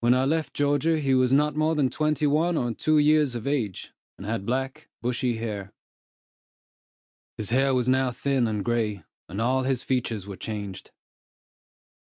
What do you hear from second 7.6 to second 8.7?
was now thin and